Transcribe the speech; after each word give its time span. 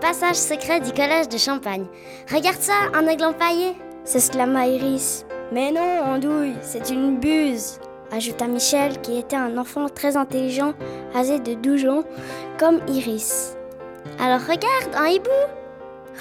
passage 0.00 0.36
secret 0.36 0.80
du 0.80 0.92
collège 0.92 1.28
de 1.28 1.38
Champagne. 1.38 1.86
Regarde 2.32 2.60
ça, 2.60 2.74
un 2.94 3.06
aigle 3.06 3.24
empaillé. 3.24 3.76
S'exclama 4.04 4.66
Iris. 4.66 5.26
Mais 5.52 5.72
non, 5.72 6.02
Andouille, 6.04 6.56
c'est 6.62 6.90
une 6.90 7.18
buse 7.18 7.78
ajouta 8.12 8.46
Michel, 8.46 9.00
qui 9.00 9.18
était 9.18 9.36
un 9.36 9.58
enfant 9.58 9.88
très 9.88 10.16
intelligent, 10.16 10.74
âgé 11.14 11.38
de 11.38 11.54
12 11.54 11.86
ans, 11.88 12.04
comme 12.58 12.80
Iris. 12.88 13.56
Alors 14.20 14.40
regarde, 14.40 14.94
un 14.96 15.06
hibou 15.06 15.30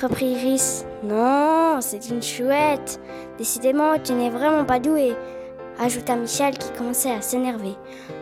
reprit 0.02 0.32
Iris. 0.32 0.86
Non, 1.04 1.78
c'est 1.82 2.10
une 2.10 2.21
chouette. 2.21 3.00
Décidément, 3.38 3.94
tu 4.04 4.14
n'es 4.14 4.30
vraiment 4.30 4.66
pas 4.66 4.80
doué, 4.80 5.16
ajouta 5.80 6.16
Michel 6.16 6.57
qui 6.57 6.71
commençait 6.78 7.12
à 7.12 7.21
s'énerver. 7.21 7.76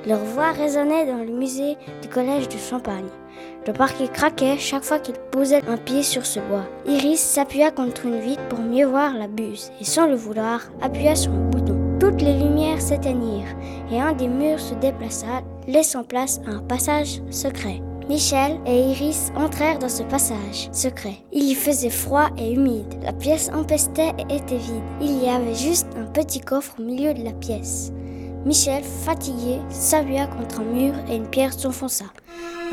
Leur 0.07 0.19
voix 0.19 0.51
résonnait 0.51 1.05
dans 1.05 1.23
le 1.23 1.31
musée 1.31 1.77
du 2.01 2.09
collège 2.09 2.49
de 2.49 2.57
Champagne. 2.57 3.09
Le 3.65 3.73
parquet 3.73 4.07
craquait 4.07 4.57
chaque 4.57 4.83
fois 4.83 4.99
qu'il 4.99 5.15
posait 5.31 5.65
un 5.67 5.77
pied 5.77 6.03
sur 6.03 6.25
ce 6.25 6.39
bois. 6.39 6.65
Iris 6.85 7.19
s'appuya 7.19 7.71
contre 7.71 8.05
une 8.05 8.19
vitre 8.19 8.47
pour 8.49 8.59
mieux 8.59 8.85
voir 8.85 9.13
la 9.13 9.27
buse 9.27 9.71
et 9.79 9.85
sans 9.85 10.07
le 10.07 10.15
vouloir 10.15 10.61
appuya 10.81 11.15
sur 11.15 11.31
un 11.31 11.49
bouton. 11.49 11.79
Toutes 11.99 12.21
les 12.21 12.33
lumières 12.33 12.81
s'éteignirent 12.81 13.55
et 13.89 13.99
un 13.99 14.13
des 14.13 14.27
murs 14.27 14.59
se 14.59 14.73
déplaça, 14.75 15.41
laissant 15.67 16.03
place 16.03 16.41
à 16.45 16.55
un 16.55 16.61
passage 16.61 17.21
secret. 17.29 17.81
Michel 18.09 18.59
et 18.65 18.91
Iris 18.91 19.31
entrèrent 19.35 19.79
dans 19.79 19.89
ce 19.89 20.03
passage 20.03 20.69
secret. 20.73 21.15
Il 21.31 21.43
y 21.43 21.55
faisait 21.55 21.89
froid 21.89 22.29
et 22.37 22.51
humide. 22.51 22.99
La 23.01 23.13
pièce 23.13 23.49
empestait 23.53 24.11
et 24.29 24.35
était 24.35 24.57
vide. 24.57 24.83
Il 25.01 25.23
y 25.23 25.29
avait 25.29 25.55
juste 25.55 25.87
un 25.95 26.05
petit 26.05 26.41
coffre 26.41 26.75
au 26.79 26.83
milieu 26.83 27.13
de 27.13 27.23
la 27.23 27.31
pièce. 27.31 27.91
Michel, 28.45 28.83
fatigué, 28.83 29.59
s'appuya 29.69 30.27
contre 30.27 30.59
un 30.59 30.65
mur 30.65 30.93
et 31.09 31.15
une 31.15 31.29
pierre 31.29 31.53
s'enfonça. 31.53 32.05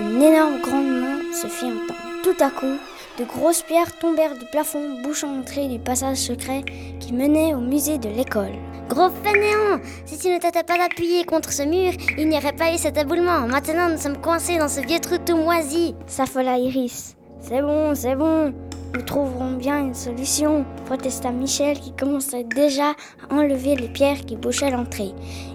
Un 0.00 0.20
énorme 0.20 0.60
grondement 0.62 1.18
se 1.32 1.46
fit 1.46 1.66
entendre. 1.66 2.00
Tout 2.24 2.44
à 2.44 2.50
coup, 2.50 2.76
de 3.20 3.26
grosses 3.26 3.60
pierres 3.60 3.98
tombèrent 3.98 4.38
du 4.38 4.46
plafond, 4.46 5.02
bouchant 5.02 5.36
l'entrée 5.36 5.68
du 5.68 5.78
passage 5.78 6.16
secret 6.16 6.62
qui 7.00 7.12
menait 7.12 7.54
au 7.54 7.60
musée 7.60 7.98
de 7.98 8.08
l'école. 8.08 8.54
Gros 8.88 9.10
fainéant 9.22 9.78
Si 10.06 10.18
tu 10.18 10.28
ne 10.28 10.38
t'étais 10.38 10.62
pas 10.62 10.82
appuyé 10.82 11.24
contre 11.24 11.52
ce 11.52 11.62
mur, 11.62 11.92
il 12.16 12.28
n'y 12.28 12.36
aurait 12.38 12.54
pas 12.54 12.72
eu 12.72 12.78
cet 12.78 12.96
aboulement. 12.96 13.46
Maintenant, 13.46 13.90
nous 13.90 13.98
sommes 13.98 14.20
coincés 14.22 14.56
dans 14.56 14.68
ce 14.68 14.80
vieux 14.80 15.00
trou 15.00 15.16
tout 15.18 15.36
moisi. 15.36 15.94
S'affola 16.06 16.56
Iris. 16.56 17.14
C'est 17.40 17.60
bon, 17.60 17.94
c'est 17.94 18.16
bon. 18.16 18.54
Nous 18.94 19.02
trouverons 19.02 19.52
bien 19.52 19.80
une 19.80 19.94
solution, 19.94 20.64
protesta 20.86 21.30
Michel 21.30 21.78
qui 21.78 21.92
commençait 21.92 22.44
déjà 22.44 22.92
à 23.28 23.34
enlever 23.34 23.76
les 23.76 23.88
pierres 23.88 24.24
qui 24.24 24.36
bouchaient 24.36 24.70
l'entrée. 24.70 25.12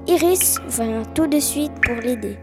Iris 0.08 0.60
vint 0.68 1.02
tout 1.16 1.26
de 1.26 1.40
suite 1.40 1.74
pour 1.84 1.96
l'aider. 1.96 2.38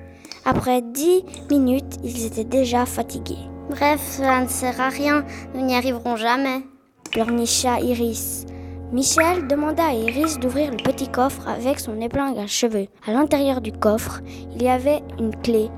Après 0.45 0.83
dix 0.83 1.25
minutes, 1.49 1.99
ils 2.03 2.27
étaient 2.27 2.45
déjà 2.45 2.87
fatigués. 2.87 3.52
Bref, 3.71 4.01
ça 4.01 4.41
ne 4.41 4.49
sert 4.49 4.81
à 4.81 4.89
rien, 4.89 5.25
nous 5.55 5.65
n'y 5.65 5.77
arriverons 5.77 6.17
jamais. 6.17 6.63
Pleurnicha 7.11 7.81
Iris. 7.81 8.47
Michel 8.93 9.47
demanda 9.49 9.87
à 9.87 9.93
Iris 9.95 10.39
d'ouvrir 10.39 10.71
le 10.71 10.77
petit 10.77 11.09
coffre 11.09 11.49
avec 11.49 11.81
son 11.81 12.01
épingle 12.01 12.39
à 12.39 12.47
cheveux. 12.47 12.89
À 13.07 13.13
l'intérieur 13.13 13.61
du 13.61 13.73
coffre, 13.73 14.21
il 14.55 14.63
y 14.63 14.69
avait 14.69 15.01
une 15.19 15.35
clé. 15.35 15.71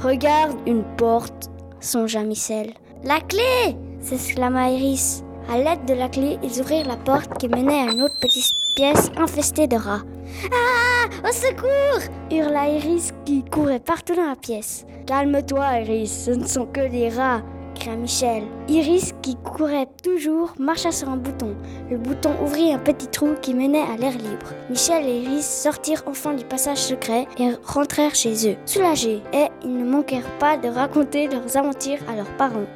Regarde, 0.00 0.56
une 0.66 0.84
porte, 0.96 1.50
songea 1.80 2.22
Michel. 2.22 2.74
La 3.02 3.20
clé 3.20 3.76
s'exclama 4.00 4.70
Iris. 4.70 5.24
À 5.50 5.58
l'aide 5.58 5.84
de 5.84 5.94
la 5.94 6.08
clé, 6.08 6.38
ils 6.44 6.60
ouvrirent 6.60 6.86
la 6.86 6.96
porte 6.96 7.36
qui 7.38 7.48
menait 7.48 7.80
à 7.80 7.90
une 7.90 8.02
autre 8.02 8.20
petite 8.20 8.54
pièce 8.76 9.10
infestée 9.16 9.66
de 9.66 9.74
rats. 9.74 10.02
Ah 10.52 11.28
Au 11.28 11.32
secours 11.32 12.08
hurla 12.30 12.68
Iris 12.68 13.12
qui 13.24 13.44
courait 13.44 13.80
partout 13.80 14.14
dans 14.14 14.28
la 14.28 14.36
pièce. 14.36 14.86
Calme-toi, 15.06 15.80
Iris, 15.80 16.26
ce 16.26 16.30
ne 16.30 16.46
sont 16.46 16.66
que 16.66 16.88
des 16.88 17.08
rats, 17.08 17.42
cria 17.74 17.96
Michel. 17.96 18.44
Iris, 18.68 19.12
qui 19.22 19.34
courait 19.38 19.88
toujours, 20.04 20.52
marcha 20.56 20.92
sur 20.92 21.08
un 21.08 21.16
bouton. 21.16 21.56
Le 21.90 21.96
bouton 21.96 22.30
ouvrit 22.44 22.72
un 22.72 22.78
petit 22.78 23.08
trou 23.08 23.30
qui 23.42 23.52
menait 23.52 23.82
à 23.92 23.96
l'air 23.96 24.12
libre. 24.12 24.54
Michel 24.68 25.04
et 25.04 25.22
Iris 25.22 25.46
sortirent 25.46 26.04
enfin 26.06 26.34
du 26.34 26.44
passage 26.44 26.78
secret 26.78 27.26
et 27.40 27.50
rentrèrent 27.64 28.14
chez 28.14 28.52
eux, 28.52 28.56
soulagés, 28.66 29.20
et 29.32 29.46
ils 29.64 29.76
ne 29.76 29.84
manquèrent 29.84 30.38
pas 30.38 30.56
de 30.56 30.68
raconter 30.68 31.26
leurs 31.26 31.56
aventures 31.56 31.98
à 32.08 32.14
leurs 32.14 32.36
parents. 32.36 32.66